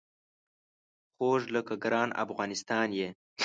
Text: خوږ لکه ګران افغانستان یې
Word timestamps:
خوږ 1.15 1.41
لکه 1.55 1.73
ګران 1.83 2.09
افغانستان 2.23 2.87
یې 2.99 3.07